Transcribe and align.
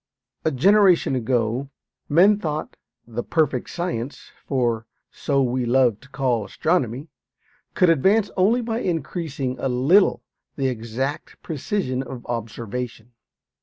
A 0.43 0.49
generation 0.49 1.15
ago, 1.15 1.69
men 2.09 2.39
thought 2.39 2.75
the 3.05 3.21
"perfect 3.21 3.69
science," 3.69 4.31
for 4.47 4.87
so 5.11 5.43
we 5.43 5.63
love 5.63 5.99
to 5.99 6.09
call 6.09 6.43
astronomy, 6.43 7.09
could 7.75 7.91
advance 7.91 8.31
only 8.35 8.61
by 8.61 8.79
increasing 8.79 9.59
a 9.59 9.69
little 9.69 10.23
the 10.55 10.67
exact 10.69 11.39
precision 11.43 12.01
of 12.01 12.25
observation. 12.25 13.11